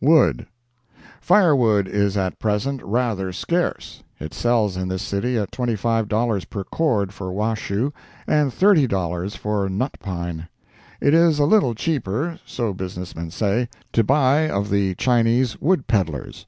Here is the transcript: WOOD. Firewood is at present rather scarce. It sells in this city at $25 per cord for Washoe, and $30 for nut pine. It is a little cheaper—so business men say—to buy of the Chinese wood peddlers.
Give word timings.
WOOD. 0.00 0.46
Firewood 1.20 1.88
is 1.88 2.16
at 2.16 2.38
present 2.38 2.80
rather 2.84 3.32
scarce. 3.32 4.04
It 4.20 4.32
sells 4.32 4.76
in 4.76 4.86
this 4.86 5.02
city 5.02 5.36
at 5.36 5.50
$25 5.50 6.48
per 6.48 6.62
cord 6.62 7.12
for 7.12 7.32
Washoe, 7.32 7.92
and 8.24 8.52
$30 8.52 9.36
for 9.36 9.68
nut 9.68 9.96
pine. 9.98 10.46
It 11.00 11.14
is 11.14 11.40
a 11.40 11.44
little 11.46 11.74
cheaper—so 11.74 12.72
business 12.74 13.16
men 13.16 13.32
say—to 13.32 14.04
buy 14.04 14.48
of 14.48 14.70
the 14.70 14.94
Chinese 14.94 15.60
wood 15.60 15.88
peddlers. 15.88 16.46